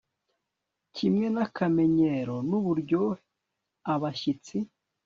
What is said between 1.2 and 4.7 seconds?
nakamenyero nuburyohe abashyitsi